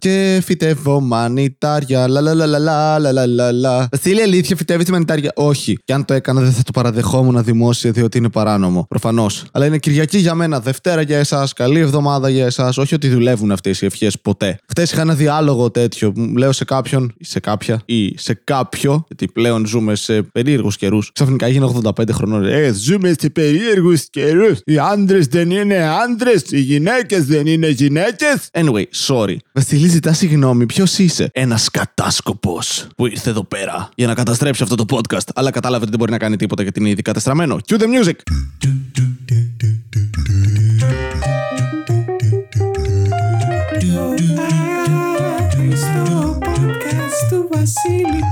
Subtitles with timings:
[0.00, 2.08] Και φυτεύω μανιτάρια.
[2.08, 3.88] Λα λα λα λα λα λα λα λα λα.
[3.90, 5.78] Βασίλη, αλήθεια, φυτεύεις μανιτάρια; Όχι.
[5.84, 8.86] Και αν το έκανα, δεν θα το παραδεχόμουν δημόσια, διότι είναι παράνομο.
[8.88, 9.44] Προφανώς.
[9.52, 12.78] Αλλά είναι Κυριακή για μένα, Δευτέρα για εσάς, καλή εβδομάδα για εσάς.
[12.78, 14.58] Όχι ότι δουλεύουν αυτές οι ευχές ποτέ.
[14.68, 16.12] Χθες είχα ένα διάλογο τέτοιο.
[16.16, 20.76] Μου Λέω σε κάποιον, ή σε κάποια, ή σε κάποιο, γιατί πλέον ζούμε σε περίεργους
[20.76, 21.12] καιρούς.
[21.12, 22.44] Ξαφνικά έγινε 85 χρονών.
[22.44, 24.60] Ε, ζούμε σε περίεργους καιρούς.
[24.64, 28.48] Οι άντρες δεν είναι άντρες, οι γυναίκες δεν είναι γυναίκες.
[28.52, 29.36] Anyway, sorry.
[29.52, 34.74] Βασίλη, ζητά συγγνώμη, ποιος είσαι; Ένας κατάσκοπος που ήρθε εδώ πέρα για να καταστρέψει αυτό
[34.74, 35.28] το podcast.
[35.34, 37.56] Αλλά κατάλαβε ότι δεν μπορεί να κάνει τίποτα γιατί είναι ήδη καταστραμμένο.
[37.68, 38.16] Cue the music.
[45.50, 48.22] Άριστο podcast του Βασίλη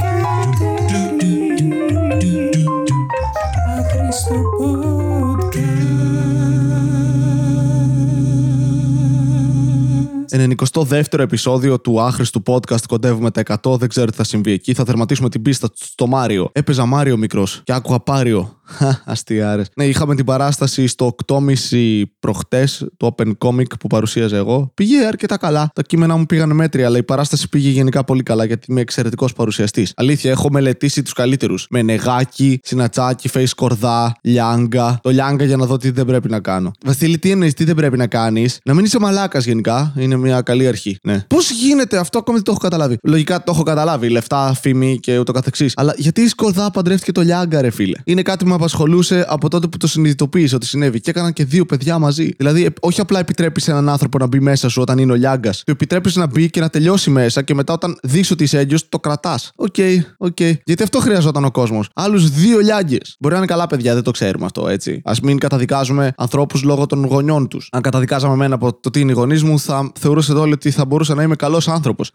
[10.59, 12.82] 92ο επεισόδιο του άχρηστου podcast.
[12.88, 13.78] Κοντεύουμε τα 100.
[13.78, 14.74] Δεν ξέρω τι θα συμβεί εκεί.
[14.74, 16.48] Θα τερματίσουμε την πίστα στο Μάριο.
[16.53, 18.56] Έπαιζα Μάριο μικρός και άκουγα Πάριο.
[19.05, 19.62] Αστιάρε.
[19.75, 24.70] Ναι, είχαμε την παράσταση στο 8.30 προχτές, το Open Comic που παρουσίαζα εγώ.
[24.75, 25.70] Πήγε αρκετά καλά.
[25.75, 29.33] Τα κείμενα μου πήγαν μέτρια, αλλά η παράσταση πήγε γενικά πολύ καλά γιατί είμαι εξαιρετικός
[29.33, 29.92] παρουσιαστής.
[29.97, 31.66] Αλήθεια, έχω μελετήσει τους καλύτερους.
[31.70, 34.98] Με νεγάκι, συνατσάκι, face κορδά, λιάγκα.
[35.03, 36.70] Το λιάγκα για να δω τι δεν πρέπει να κάνω.
[36.84, 39.92] Βασίλη, τι εννοείς, τι δεν πρέπει να κάνεις; Να μην είσαι μαλάκας γενικά.
[39.97, 40.98] Είναι μια καλή αρχή.
[41.03, 41.25] Ναι.
[41.27, 42.97] Πώς γίνεται αυτό, ακόμη δεν το έχω καταλάβει.
[43.03, 44.09] Λογικά το έχω καταλάβει.
[44.09, 45.73] Λεφτά, φήμη και ούτω καθεξής.
[45.77, 49.48] Αλλά γιατί η Σκορδά παντρεύτηκε το Λιάγκα, ρε φίλε; Είναι κάτι που με απασχολούσε από
[49.48, 51.01] τότε που το συνειδητοποίησε ότι συνέβη.
[51.01, 52.31] Και έκαναν και δύο παιδιά μαζί.
[52.37, 55.15] Δηλαδή, ε, όχι απλά επιτρέπεις σε έναν άνθρωπο να μπει μέσα σου όταν είναι ο
[55.14, 55.62] Λιάγκας.
[55.65, 58.89] Του επιτρέπεις να μπει και να τελειώσει μέσα και μετά όταν δεις ότι είσαι έγκυος,
[58.89, 59.50] το κρατάς.
[59.56, 59.75] OK,
[60.19, 60.41] OK.
[60.41, 61.89] Γιατί αυτό χρειαζόταν ο κόσμος.
[61.95, 63.17] Άλλους δύο Λιάγκες.
[63.21, 65.00] Μπορεί να είναι καλά παιδιά, δεν το ξέρουμε αυτό, έτσι.
[65.05, 67.69] Α μην καταδικάζουμε ανθρώπους λόγω των γονιών τους.
[67.73, 69.93] Αν καταδικάζαμε εμένα από το τι είναι οι γονείς μου, θα
[70.27, 72.10] θεωρούσατε όλοι ότι θα μπορούσα να είμαι καλός άνθρωπος.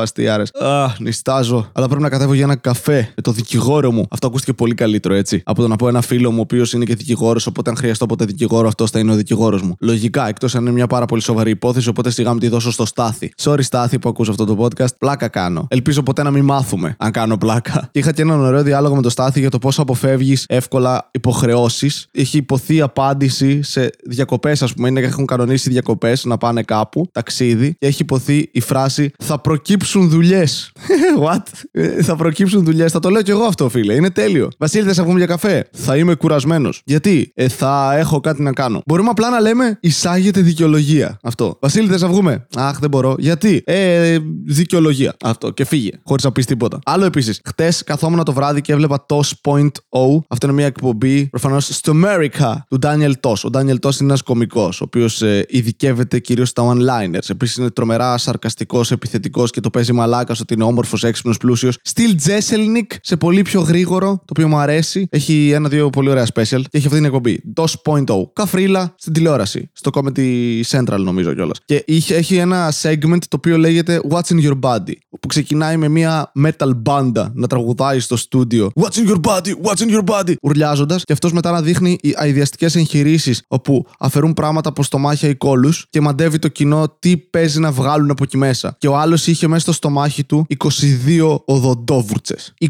[0.00, 0.42] Αστιάρε.
[0.60, 1.70] Αχ, νιστάζω.
[1.72, 4.06] Αλλά πρέπει να κατέβω για ένα καφέ με το δικηγόρο μου.
[4.10, 5.42] Αυτό ακούστηκε πολύ καλύτερο, έτσι.
[5.44, 8.06] Από το να πω ένα φίλο μου, ο οποίος είναι και δικηγόρος, οπότε αν χρειαστώ
[8.06, 9.76] ποτέ δικηγόρο, αυτός θα είναι ο δικηγόρος μου.
[9.80, 12.86] Λογικά, εκτός αν είναι μια πάρα πολύ σοβαρή υπόθεση, οπότε σιγά μου τη δώσω στο
[12.86, 13.32] Στάθη.
[13.42, 14.96] Sorry, Στάθη που ακούς αυτό το podcast.
[14.98, 15.66] Πλάκα κάνω.
[15.70, 17.88] Ελπίζω ποτέ να μην μάθουμε αν κάνω πλάκα.
[17.92, 22.06] Και είχα και έναν ωραίο διάλογο με το Στάθη για το πώ αποφεύγεις εύκολα υποχρεώσεις.
[22.12, 24.88] Έχει υποθεί απάντηση σε διακοπές, ας πούμε.
[24.88, 30.08] Είναι έχουν κανονίσει διακοπές να πάνε κάπου, ταξίδι, και έχει υποθεί η φράση Θα προκύψουν
[30.08, 30.72] δουλειές.
[31.24, 31.42] What?
[31.70, 32.92] Ε, θα προκύψουν δουλειές.
[32.92, 33.94] Θα το λέω κι εγώ αυτό, φίλε.
[33.94, 34.48] Είναι τέλειο.
[34.58, 36.82] Βασίλη, θες να βγούμε για καφέ; Θα είμαι κουρασμένος.
[36.84, 38.82] Γιατί; Ε, θα έχω κάτι να κάνω.
[38.86, 41.18] Μπορούμε απλά να λέμε Εισάγετε δικαιολογία.
[41.22, 41.58] Αυτό.
[41.60, 43.14] Βασίλη, θες να βγούμε; Αχ, δεν μπορώ.
[43.18, 45.16] Γιατί; Ε, δικαιολογία.
[45.24, 45.50] Αυτό.
[45.50, 45.90] Και φύγε.
[46.04, 46.78] Χωρίς να πεις τίποτα.
[46.84, 47.40] Άλλο επίσης.
[47.44, 49.68] Χτες καθόμουν το βράδυ και έβλεπα Tosh.0.
[50.28, 53.36] Αυτό είναι μια εκπομπή προφανώς στο America του Daniel Tosh.
[53.44, 57.21] Ο Daniel Tosh είναι ένας κωμικός, ο οποίος ε, ειδικεύεται κυρίως στα one-liners.
[57.30, 61.78] Επίσης είναι τρομερά σαρκαστικός, επιθετικός και το παίζει μαλάκα ότι είναι όμορφος, έξυπνος, πλούσιος.
[61.82, 65.06] Στυλ Jeselnik σε πολύ πιο γρήγορο, το οποίο μου αρέσει.
[65.10, 67.42] Έχει ένα-δύο πολύ ωραία special και έχει αυτή την εκπομπή.
[67.56, 68.04] Tosh.0.
[68.32, 69.70] Καφρίλα στην τηλεόραση.
[69.72, 71.58] Στο Comedy Central νομίζω κιόλας.
[71.64, 74.92] Και είχε, έχει ένα segment το οποίο λέγεται What's in your body.
[75.20, 78.70] Που ξεκινάει με μια metal μπάντα να τραγουδάει στο στούντιο.
[78.80, 82.14] What's in your body, what's in your body; Ουρλιάζοντας και αυτός μετά να δείχνει οι
[82.16, 87.60] αειδιαστικές εγχειρήσεις όπου αφαιρούν πράγματα από στομάχια ή κόλους και μαντεύει το κοινό τι παίζει
[87.60, 88.76] να βγάλουν από εκεί μέσα.
[88.78, 92.54] Και ο άλλος είχε μέσα στο στομάχι του 22 οδοντόβουρτσες.
[92.58, 92.66] 22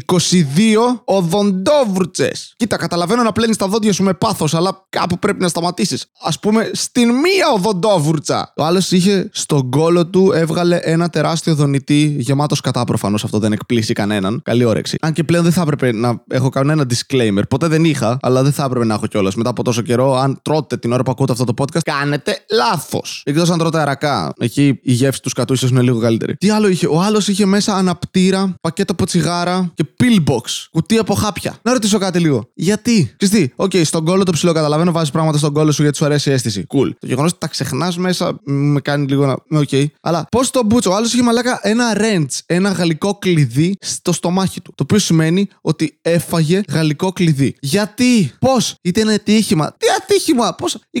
[1.03, 2.53] οδοντόβουρτσες.
[2.57, 6.05] Κοίτα, καταλαβαίνω να πλένεις τα δόντια σου με πάθος, αλλά κάπου πρέπει να σταματήσεις.
[6.21, 8.53] Α πούμε, στην μία οδοντόβουρτσα.
[8.55, 13.23] Ο άλλος είχε στον κόλο του, έβγαλε ένα τεράστιο δονητή γεμάτος κατά προφανώς.
[13.23, 14.41] Αυτό δεν εκπλήσει κανέναν.
[14.43, 14.97] Καλή όρεξη.
[15.01, 17.41] Αν και πλέον δεν θα έπρεπε να έχω κανένα disclaimer.
[17.49, 19.35] Ποτέ δεν είχα, αλλά δεν θα έπρεπε να έχω κιόλας.
[19.35, 23.21] Μετά από τόσο καιρό, αν τρώτε την ώρα που ακούτε αυτό το podcast, κάνετε λάθος.
[23.25, 24.32] Εκτός αν τρώτε αρακά.
[24.37, 26.35] Εκεί η γεύση τους σκατού ίσως είναι λίγο καλύτερη.
[26.35, 30.41] Τι άλλο είχε; Ο άλλος είχε μέσα αναπτήρα, πακέτο από τσιγάρα και pillbox.
[30.71, 31.57] Κουτί από χάπια.
[31.61, 32.49] Να ρωτήσω κάτι λίγο.
[32.53, 36.29] Γιατί; Ξυστή, οκ, στον κώλο το ψιλοκαταλαβαίνω, βάζεις πράγματα στον κώλο σου γιατί σου αρέσει
[36.29, 36.65] η αίσθηση.
[36.69, 36.89] Cool.
[36.99, 39.59] Το γεγονός ότι τα ξεχνάς μέσα με κάνει λίγο να.
[39.59, 39.69] Οκ.
[40.01, 44.61] Αλλά πώς το μπούτσο; Ο άλλος είχε μαλάκα ένα wrench, ένα γαλλικό κλειδί στο στομάχι
[44.61, 44.73] του.
[44.75, 47.55] Το οποίο σημαίνει ότι έφαγε γαλλικό κλειδί.
[47.59, 50.99] Γιατί; Πώς; Είχε ένα ατύχημα; Τι ατύχημα; Πώς; 22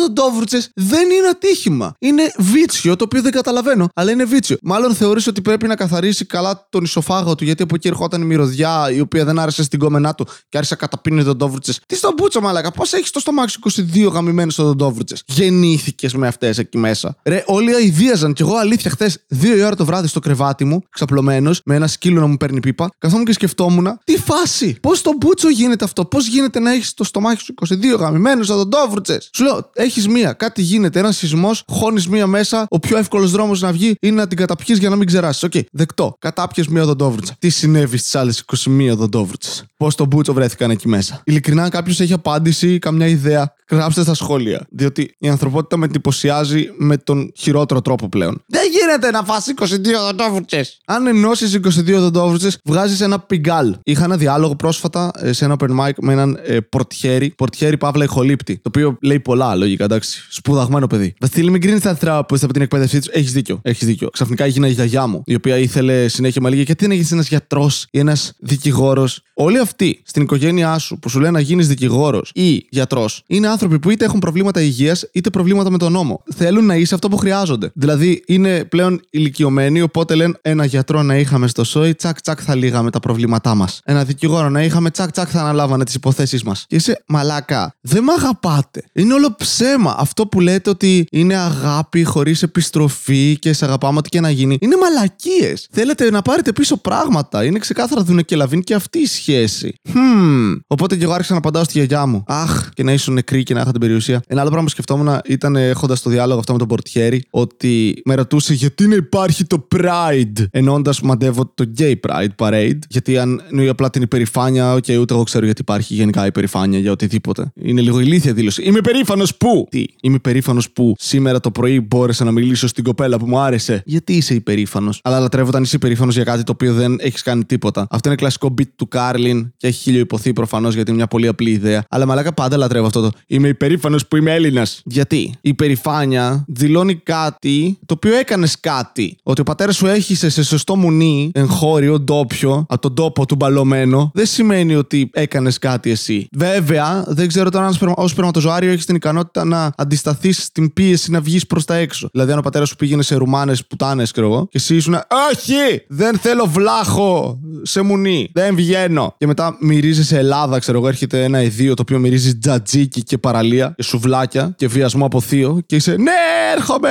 [0.00, 1.94] δοντόβουρτσες δεν είναι ατύχημα.
[1.98, 3.88] Είναι βίτσιο το οποίο δεν καταλαβαίνω.
[3.94, 4.56] Αλλά είναι βίτσιο.
[4.62, 8.24] Μάλλον θεωρείς ότι πρέπει να καθαρίσει καλά τον οισοφάγο του γιατί από εκεί ερχόταν η
[8.24, 11.74] μυρωδιά η οποία δεν άρεσε στην γκόμενά του και άρχισε καταπίνει δοντόβουρτσες.
[11.86, 12.70] Τι στον μπούτσο, μαλάκα.
[12.70, 13.60] Πώς έχεις το στομάχι σου
[14.06, 15.16] 22 γαμημένες δοντόβουρτσες.
[15.26, 17.16] Γεννήθηκες με αυτές εκεί μέσα.
[17.24, 18.32] Ρε, όλοι αηδίαζαν.
[18.32, 21.86] Κι εγώ αλήθεια χθες, 2 η ώρα το βράδυ στο κρεβάτι μου, ξαπλωμένος, με ένα
[21.86, 24.78] σκύλο να μου παίρνει πίπα, καθόμουν και σκεφτόμουν, τι φάση.
[24.82, 29.18] Πώς στον μπούτσο γίνεται αυτό; Πώς γίνεται να έχεις το στομάχι σου 22 γαμημένες δοντόβουρτσες.
[29.32, 33.60] Σου λέω, έχεις μία, κάτι γίνεται, ένας σεισμός, χώνεις μία μέσα, ο πιο εύκολος δρόμος
[33.60, 35.44] να βγει είναι να την καταπιείς για να μην ξεράσει.
[35.44, 36.16] Οκ, δεκτό.
[36.18, 37.36] Κατάπιες μία οδοντόβουρτσα.
[37.38, 39.66] Τι συνέβη στις άλλες 21 οδοντόβουρτσες.
[39.76, 44.14] Πώς τον μπούτσο βρέθηκαν εκεί μέσα; Ειλικρινά, αν κάποιος έχει απάντηση, καμιά ιδέα, γράψτε στα
[44.14, 44.66] σχόλια.
[44.70, 48.42] Διότι η ανθρωπότητα με εντυπωσιάζει με τον χειρότερο τρόπο πλέον.
[48.46, 50.64] Δεν γίνεται να φας 22 οδοντόβουρτσες.
[50.86, 53.76] Αν ενώσεις 22 οδοντόβουρτσες, βγάζεις ένα πιγκάλ.
[53.82, 58.04] Είχα ένα διάλογο πρόσφατα ε, σε ένα open mic με έναν ε, πορτιέρι, πορτιέρι παύλα
[58.04, 58.54] ηχολήπτη.
[58.54, 60.26] Το οποίο λέει πολλά λογικά, εντάξει.
[60.30, 61.14] Σπουδαγμένο παιδί.
[61.20, 61.94] Βασίλη, μην κρίνει τα
[62.42, 63.08] ανθρώπου από την εκπαίδευσή τους.
[63.08, 63.60] Έχεις δίκιο.
[63.62, 64.08] Έχεις δίκιο.
[64.08, 67.28] Ξαφνικά έγινα η γιαγιά μου, η οποία ήθελε συνέχεια με λέγε Γιατί δεν έγινε ένας
[67.28, 69.22] γιατρός ή ένας δικηγόρος.
[69.40, 73.78] Όλοι αυτοί στην οικογένειά σου που σου λένε να γίνεις δικηγόρος ή γιατρός είναι άνθρωποι
[73.78, 76.22] που είτε έχουν προβλήματα υγείας είτε προβλήματα με τον νόμο.
[76.34, 77.70] Θέλουν να είσαι αυτό που χρειάζονται.
[77.74, 82.54] Δηλαδή είναι πλέον ηλικιωμένοι, οπότε λένε ένα γιατρό να είχαμε στο σόι, τσακ τσακ θα
[82.54, 83.80] λύγαμε τα προβλήματά μας.
[83.84, 86.64] Ένα δικηγόρο να είχαμε, τσακ τσακ θα αναλάβανε τις υποθέσεις μας.
[86.68, 87.74] Και είσαι μαλάκα.
[87.80, 88.84] Δεν με αγαπάτε.
[88.92, 89.94] Είναι όλο ψέμα.
[89.98, 94.58] Αυτό που λέτε ότι είναι αγάπη χωρίς επιστροφή και σε αγαπάμε ό,τι και να γίνει.
[94.60, 95.68] Είναι μαλακίες.
[95.70, 97.44] Θέλετε να πάρετε πίσω πράγματα.
[97.44, 99.74] Είναι ξεκάθαρα δούναι και λαβείν και αυτή η σχέση.
[99.90, 100.54] Χμ.
[100.66, 102.24] Οπότε και εγώ άρχισα να απαντάω στη γιαγιά μου.
[102.26, 104.22] Αχ, και να ήσουν νεκροί και να είχα την περιουσία.
[104.26, 108.14] Ένα άλλο πράγμα που σκεφτόμουν ήταν έχοντας το διάλογο αυτό με τον πορτιέρη ότι με
[108.14, 112.78] ρωτούσε γιατί να υπάρχει το Pride; Εννοώντας μαντεύω το Gay Pride Parade.
[112.88, 116.92] Γιατί αν εννοεί απλά την υπερηφάνεια, οκ, ούτε εγώ ξέρω γιατί υπάρχει γενικά υπερηφάνεια για
[116.92, 117.52] οτιδήποτε.
[117.54, 118.62] Είναι λίγο ηλίθια δήλωση.
[118.62, 119.84] Είμαι περήφανος που; Τι.
[120.00, 123.82] Είμαι περήφανος που σήμερα το πρωί μπόρεσα να μιλήσω στην κοπέλα που μου άρεσε.
[123.84, 127.44] Γιατί είσαι υπερήφανος; Αλλά λατρεύω όταν είσαι υπερήφανος για κάτι το οποίο δεν έχεις κάνει
[127.44, 127.86] τίποτα.
[127.90, 128.88] Αυτό είναι κλασικό bit του
[129.18, 131.84] Κάρλιν και έχει χίλιο υποθεί προφανώς γιατί είναι μια πολύ απλή ιδέα.
[131.88, 133.10] Αλλά μαλάκα πάντα λατρεύω αυτό το.
[133.26, 134.82] Είμαι υπερήφανος που είμαι Έλληνας.
[134.84, 139.16] Γιατί; Η υπερηφάνεια δηλώνει κάτι το οποίο έκανες κάτι.
[139.22, 144.10] Ότι ο πατέρας σου έχει σε σωστό μουνί, εγχώριο, ντόπιο, από τον τόπο του μπαλωμένο,
[144.14, 146.28] δεν σημαίνει ότι έκανες κάτι εσύ.
[146.32, 151.20] Βέβαια, δεν ξέρω τώρα αν ως σπερματοζωάριο έχεις την ικανότητα να αντισταθείς στην πίεση να
[151.20, 152.08] βγεις προς τα έξω.
[152.12, 154.94] Δηλαδή, αν ο πατέρας σου πήγαινε σε ρουμάνες πουτάνε, ξέρω εγώ, και εσύ ήσουν
[155.30, 155.84] Όχι!
[155.88, 158.30] Δεν θέλω βλάχο σε μουνί.
[158.32, 159.07] Δεν βγαίνω.
[159.18, 163.18] Και μετά μυρίζεις σε Ελλάδα, ξέρω εγώ, έρχεται ένα ιδίο το οποίο μυρίζεις τζατζίκι και
[163.18, 166.12] παραλία και σουβλάκια και βιασμό από θείο και είσαι Ναι,
[166.56, 166.90] έρχομαι!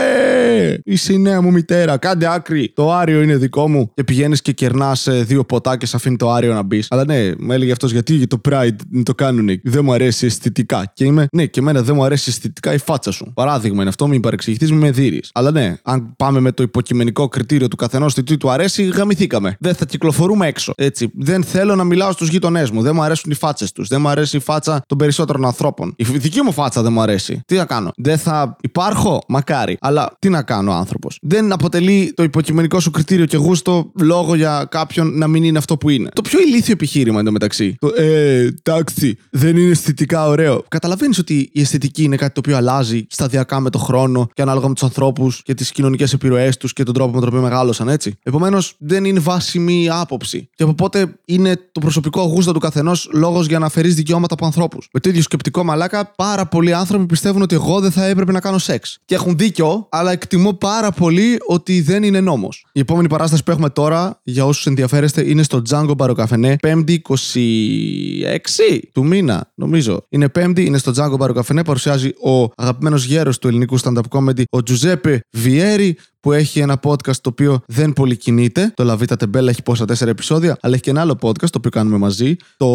[0.83, 1.97] Είσαι η νέα μου μητέρα.
[1.97, 2.71] Κάντε άκρη.
[2.75, 3.91] Το άριο είναι δικό μου.
[3.93, 6.87] Και πηγαίνεις και κερνάς δύο ποτά και σε αφήνει το άριο να μπεις.
[6.89, 9.59] Αλλά ναι, μου έλεγε αυτός γιατί για το Pride το κάνουν.
[9.63, 10.91] Δεν μου αρέσει αισθητικά.
[10.93, 13.31] Και είμαι, ναι, και εμένα δεν μου αρέσει αισθητικά η φάτσα σου.
[13.33, 15.29] Παράδειγμα είναι αυτό, μην παρεξηγηθείς, με δίρεις.
[15.33, 19.55] Αλλά ναι, αν πάμε με το υποκειμενικό κριτήριο του καθενός τι του αρέσει, γαμηθήκαμε.
[19.59, 20.73] Δεν θα κυκλοφορούμε έξω.
[20.77, 21.11] Έτσι.
[21.13, 22.81] Δεν θέλω να μιλάω στους γείτονέ μου.
[22.81, 23.87] Δεν μου αρέσουν οι φάτσες τους.
[23.87, 25.93] Δεν μου αρέσει η φάτσα των περισσότερων ανθρώπων.
[25.97, 27.41] Η δική μου φάτσα δεν μου αρέσει.
[27.45, 29.77] Τι να κάνω; Δεν θα υπάρχω, μακάρι.
[29.79, 31.17] Αλλά τι να κάνω, άνθρωπος.
[31.21, 35.77] Δεν αποτελεί το υποκειμενικό σου κριτήριο και γούστο λόγο για κάποιον να μην είναι αυτό
[35.77, 36.09] που είναι.
[36.13, 37.75] Το πιο ηλίθιο επιχείρημα εντωμεταξύ.
[37.79, 40.63] Το ε, τάξη, δεν είναι αισθητικά ωραίο.
[40.67, 44.67] Καταλαβαίνεις ότι η αισθητική είναι κάτι το οποίο αλλάζει σταδιακά με το χρόνο και ανάλογα
[44.67, 47.87] με τους ανθρώπους και τις κοινωνικές επιρροές τους και τον τρόπο με τον οποίο μεγάλωσαν,
[47.87, 48.15] έτσι.
[48.23, 50.49] Επομένως, δεν είναι βάσιμη η άποψη.
[50.55, 54.45] Και από πότε είναι το προσωπικό γούστο του καθενός λόγος για να αφαιρείς δικαιώματα από
[54.45, 54.89] ανθρώπους.
[54.93, 58.39] Με το ίδιο σκεπτικό μαλάκα, πάρα πολλοί άνθρωποι πιστεύουν ότι εγώ δεν θα έπρεπε να
[58.39, 58.97] κάνω σεξ.
[59.05, 62.65] Και έχουν δίκιο, αλλά εκτιμώ πάρα πολύ ότι δεν είναι νόμος.
[62.71, 68.79] Η επόμενη παράσταση που έχουμε τώρα, για όσους ενδιαφέρεστε, είναι στο Django Μπαροκαφενέ, 5η 26
[68.93, 70.05] του μήνα, νομίζω.
[70.09, 74.63] Είναι 5η, είναι στο Django Μπαροκαφενέ, παρουσιάζει ο αγαπημένος γέρος του ελληνικού stand-up comedy, ο
[74.63, 78.71] Τζουζέπε Βιέρη, που έχει ένα podcast το οποίο δεν πολύ κινείται.
[78.75, 81.69] Το Λαβίτα Τεμπέλα έχει πόσα τέσσερα επεισόδια, αλλά έχει και ένα άλλο podcast το οποίο
[81.69, 82.35] κάνουμε μαζί.
[82.57, 82.67] Το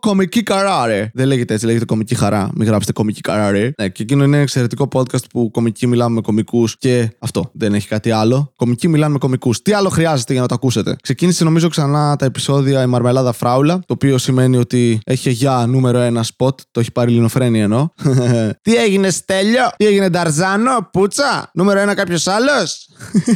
[0.00, 1.10] Κωμική Καρά, ρε.
[1.14, 2.50] Δεν λέγεται έτσι, λέγεται Κωμική Χαρά.
[2.54, 3.72] Μην γράψετε Κωμική Καρά, ρε.
[3.78, 7.50] Ναι, και εκείνο είναι ένα εξαιρετικό podcast που κωμικοί μιλάμε με κωμικούς και αυτό.
[7.52, 8.52] Δεν έχει κάτι άλλο.
[8.56, 9.62] Κωμικοί μιλάνε με κωμικούς.
[9.62, 13.78] Τι άλλο χρειάζεται για να το ακούσετε; Ξεκίνησε νομίζω ξανά τα επεισόδια η Μαρμελάδα Φράουλα,
[13.78, 16.60] το οποίο σημαίνει ότι έχει για νούμερο ένα σποτ.
[16.70, 17.94] Το έχει πάρει Ελληνοφρένεια ενώ.
[18.62, 22.88] Τι έγινε Στέλιο, τι έγινε Νταρζάνο, Πούτσα, νούμερο ένα κάποιος άλλος;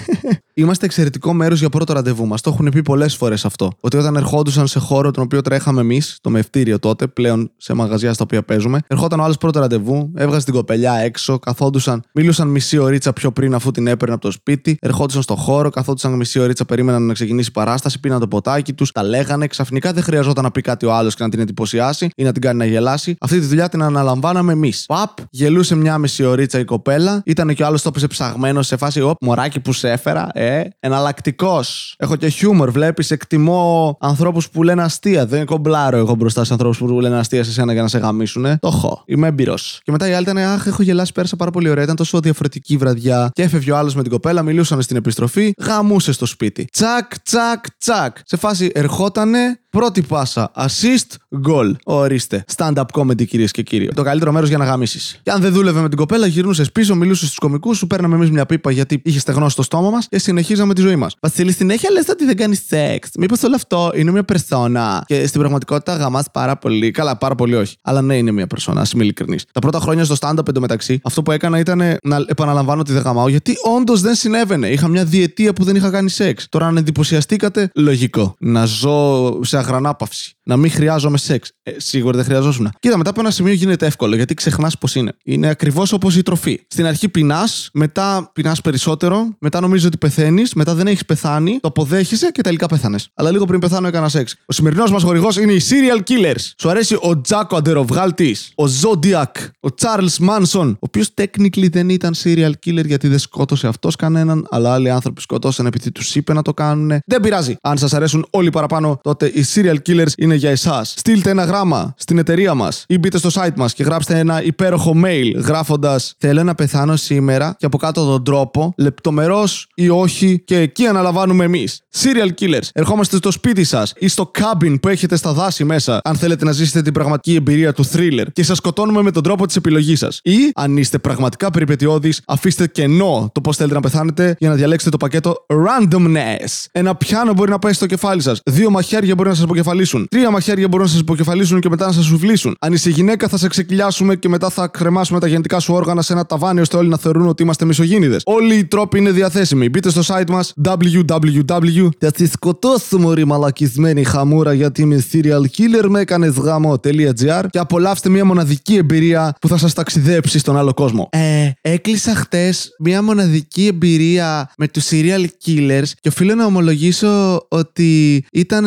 [0.58, 2.40] Είμαστε εξαιρετικό μέρος για πρώτο ραντεβού μας.
[2.40, 3.72] Το έχουν πει πολλές φορές αυτό.
[3.80, 8.12] Ότι όταν ερχόντουσαν σε χώρο τον οποίο τρέχαμε εμείς, το μευτήριο τότε, πλέον σε μαγαζιά
[8.12, 12.78] στα οποία παίζουμε, ερχόταν ο άλλος πρώτο ραντεβού, έβγαζε την κοπελιά έξω, καθόντουσαν, μίλουσαν μισή
[12.78, 16.64] ωρίτσα πιο πριν αφού την έπαιρνε από το σπίτι, ερχόντουσαν στο χώρο, καθόντουσαν μισή ωρίτσα,
[16.64, 20.50] περίμεναν να ξεκινήσει η παράσταση, πίναν το ποτάκι τους, τα λέγανε, ξαφνικά δεν χρειαζόταν να
[20.50, 23.16] πει κάτι ο άλλος και να την εντυπωσιάσει ή να την κάνει να γελάσει.
[23.20, 24.84] Αυτή τη δουλειά την αναλαμβάναμε εμείς.
[24.86, 28.76] Παπ, γελούσε μια μισή ωρίτσα η κοπέλα, ήταν και ο άλλος το έπεσε ψαγμένο σε
[28.76, 30.47] φάση, Ωπ, μωράκι που σε έφερα, ε.
[30.80, 31.94] Εναλλακτικός.
[31.98, 32.70] Έχω και χιούμορ.
[32.70, 35.26] Βλέπεις, εκτιμώ ανθρώπους που λένε αστεία.
[35.26, 38.42] Δεν κομπλάρω εγώ μπροστά σε ανθρώπους που λένε αστεία σε σένα για να σε γαμίσουν.
[38.42, 39.02] Το έχω.
[39.06, 39.80] Είμαι έμπειρος.
[39.82, 41.84] Και μετά η άλλη ήταν, Αχ, έχω γελάσει πέρασα πάρα πολύ ωραία.
[41.84, 43.30] Ήταν τόσο διαφορετική βραδιά.
[43.32, 45.52] Και έφευγε ο άλλος με την κοπέλα, μιλούσαν στην επιστροφή.
[45.58, 46.64] Γαμούσε στο σπίτι.
[46.72, 48.16] Τσακ, τσακ, τσακ.
[48.24, 51.72] Σε φάση ερχότανε Πρώτη πάσα, assist, goal.
[51.84, 52.44] Ορίστε.
[52.56, 53.88] Stand-up comedy, κυρίες και κύριοι.
[53.94, 55.20] Το καλύτερο μέρος για να γαμίσεις.
[55.22, 58.30] Και αν δεν δούλευε με την κοπέλα, γυρνούσες πίσω, μιλούσες στους κομικούς, σου παίρναμε εμείς
[58.30, 61.14] μια πίπα γιατί είχε στεγνώσει το στόμα μας και συνεχίζαμε τη ζωή μας.
[61.20, 63.10] Βασίλη, συνέχεια λες ότι δεν κάνεις σεξ.
[63.18, 65.04] Μήπως όλο αυτό είναι μια περσόνα.
[65.06, 66.90] Και στην πραγματικότητα γαμάς πάρα πολύ.
[66.90, 67.76] Καλά, πάρα πολύ όχι.
[67.82, 69.44] Αλλά ναι, είναι μια περσόνα, ας είμαι ειλικρινής.
[69.52, 73.28] Τα πρώτα χρόνια στο stand-up εντωμεταξύ, αυτό που έκανα ήταν να επαναλαμβάνω ότι δεν γαμάω
[73.28, 74.68] γιατί όντως δεν συνέβαινε.
[74.68, 76.46] Είχα μια διετία που δεν είχα κάνει σεξ.
[76.48, 78.34] Τώρα αν εντυπωσιαστήκατε, λογικό.
[78.38, 80.32] Να ζω σε αγρανάπαυση.
[80.42, 81.52] Να μην χρειάζομαι σεξ.
[81.62, 82.70] Ε, σίγουρα δεν χρειαζόσουν.
[82.80, 85.12] Κοίτα, μετά από ένα σημείο γίνεται εύκολο γιατί ξεχνάς πώς είναι.
[85.24, 86.60] Είναι ακριβώς όπως η τροφή.
[86.68, 91.68] Στην αρχή πεινάς, μετά πεινάς περισσότερο, μετά νομίζω ότι πεθαίνεις, μετά δεν έχεις πεθάνει, το
[91.68, 93.08] αποδέχεσαι και τελικά πέθανες.
[93.14, 94.36] Αλλά λίγο πριν πεθάνω έκανα σεξ.
[94.46, 96.52] Ο σημερινός μας χορηγός είναι οι Serial Killers.
[96.58, 102.14] Σου αρέσει ο Τζάκο Αντεροβγάλτης, ο Zodiac, ο Charles Manson, ο οποίος technically δεν ήταν
[102.24, 106.42] serial killer γιατί δεν σκότωσε αυτός κανέναν, αλλά άλλοι άνθρωποι σκότωσαν επειδή τους είπε να
[106.42, 106.98] το κάνουν.
[107.06, 107.56] Δεν πειράζει.
[107.62, 110.94] Αν σας αρέσουν όλοι παραπάνω, τότε οι serial killers είναι για εσάς.
[110.96, 114.94] Στείλτε ένα γράμμα στην εταιρεία μας ή μπείτε στο site μας και γράψτε ένα υπέροχο
[115.04, 120.58] mail γράφοντας Θέλω να πεθάνω σήμερα και από κάτω τον τρόπο, λεπτομερός ή όχι, και
[120.58, 121.80] εκεί αναλαμβάνουμε εμείς.
[121.96, 122.68] Serial killers.
[122.72, 126.52] Ερχόμαστε στο σπίτι σας ή στο cabin που έχετε στα δάση μέσα, αν θέλετε να
[126.52, 130.20] ζήσετε την πραγματική εμπειρία του thriller και σας σκοτώνουμε με τον τρόπο της επιλογής σας.
[130.22, 134.90] Ή, αν είστε πραγματικά περιπετειώδει, αφήστε κενό το πώς θέλετε να πεθάνετε για να διαλέξετε
[134.90, 136.66] το πακέτο randomness.
[136.72, 138.40] Ένα πιάνο μπορεί να πέσει στο κεφάλι σας.
[138.44, 140.06] Δύο μαχαίρια μπορεί να σας αποκεφαλίσουν.
[140.10, 142.56] Τρία μαχαίρια μπορούν να σας αποκεφαλίσουν και μετά να σας σουβλήσουν.
[142.60, 146.12] Αν είσαι γυναίκα, θα σε ξεκυλιάσουμε και μετά θα κρεμάσουμε τα γενετικά σου όργανα σε
[146.12, 148.16] ένα ταβάνι ώστε όλοι να θεωρούν ότι είμαστε μισογίνηδε.
[148.24, 149.68] Όλοι οι τρόποι είναι διαθέσιμοι.
[149.68, 151.88] Μπείτε στο site μας www.
[151.98, 158.08] Θα τη σκοτώσουμε ρε μαλακισμένη χαμούρα γιατί είμαι serial killer με έκανες γάμο.gr και απολαύστε
[158.08, 161.08] μια μοναδική εμπειρία που θα σας ταξιδέψει στον άλλο κόσμο.
[161.12, 168.24] Ε, έκλεισα χτες μια μοναδική εμπειρία με τους serial killers και οφείλω να ομολογήσω ότι
[168.32, 168.66] ήταν.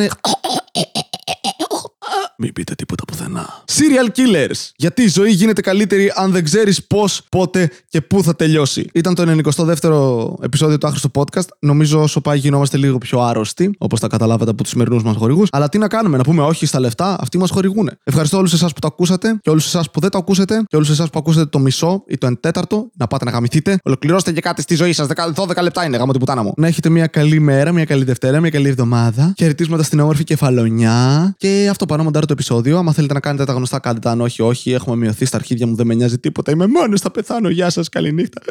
[2.44, 3.64] Μην πείτε τίποτα πουθενά.
[3.66, 4.70] Serial killers!
[4.76, 8.90] Γιατί η ζωή γίνεται καλύτερη αν δεν ξέρεις πώς, πότε και πού θα τελειώσει.
[8.94, 11.48] Ήταν το 92ο επεισόδιο του άχρηστου podcast.
[11.60, 15.50] Νομίζω όσο πάει γινόμαστε λίγο πιο άρρωστοι, όπως τα καταλάβατε από τους σημερινούς μας χορηγούς.
[15.52, 17.92] Αλλά τι να κάνουμε, να πούμε όχι στα λεφτά, αυτοί μας χορηγούν.
[18.04, 20.90] Ευχαριστώ όλους εσάς που το ακούσατε και όλους εσάς που δεν το ακούσατε και όλους
[20.90, 22.90] εσάς που ακούσατε το μισό ή το εν τέταρτο.
[22.98, 23.78] Να πάτε να γαμηθείτε.
[23.84, 25.08] Ολοκληρώστε και κάτι στη ζωή σας.
[25.36, 26.54] 12 λεπτά είναι γάμο την πουτάνα μου.
[26.58, 29.34] Να έχετε μια καλή μέρα, μια καλή Δευτέρα, μια καλή εβδομάδα.
[29.38, 31.34] Χαιρετίσματα στην όμορφη κεφαλονιά.
[31.38, 32.78] Και αυτό πάνω μοντάρω το επεισόδιο.
[32.78, 34.12] Αν θέλετε να κάνετε τα γνωστά, κάντε τα.
[34.12, 34.72] Αν όχι, όχι.
[34.72, 36.52] Έχουμε μειωθεί στα αρχίδια μου, δεν με νοιάζει τίποτα.
[36.52, 37.50] Είμαι μόνος, θα πεθάνω.
[37.50, 38.42] Γεια σας, καληνύχτα.